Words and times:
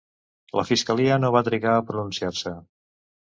La 0.59 0.63
fiscalia 0.69 1.17
no 1.25 1.29
va 1.35 1.43
trigar 1.49 1.75
a 1.81 1.85
pronunciar-se. 1.91 2.55